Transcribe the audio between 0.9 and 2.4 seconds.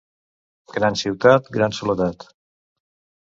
ciutat, gran soledat.